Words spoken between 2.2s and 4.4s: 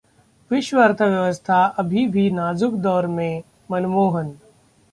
नाजुक दौर में: मनमोहन